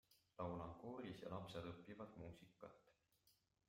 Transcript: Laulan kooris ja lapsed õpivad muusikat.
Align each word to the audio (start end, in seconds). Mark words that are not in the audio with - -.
Laulan 0.39 0.71
kooris 0.85 1.21
ja 1.25 1.31
lapsed 1.35 1.71
õpivad 1.75 2.19
muusikat. 2.25 2.85